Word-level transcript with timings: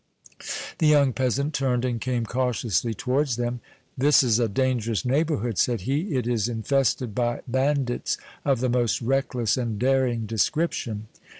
The 0.79 0.87
young 0.87 1.13
peasant 1.13 1.53
turned 1.53 1.85
and 1.85 2.01
came 2.01 2.25
cautiously 2.25 2.95
towards 2.95 3.35
them. 3.35 3.59
"This 3.95 4.23
is 4.23 4.39
a 4.39 4.49
dangerous 4.49 5.05
neighborhood," 5.05 5.59
said 5.59 5.81
he; 5.81 6.15
"it 6.17 6.25
is 6.25 6.49
infested 6.49 7.13
by 7.13 7.41
bandits 7.47 8.17
of 8.43 8.61
the 8.61 8.69
most 8.69 8.99
reckless 9.03 9.57
and 9.57 9.77
daring 9.77 10.25
description." 10.25 11.05